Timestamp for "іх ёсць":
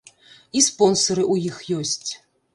1.53-2.11